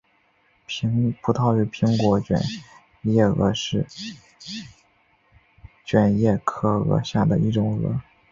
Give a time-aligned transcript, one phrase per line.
[1.21, 2.35] 葡萄与苹果卷
[3.03, 3.85] 叶蛾是
[5.85, 8.01] 卷叶蛾科下的一种蛾。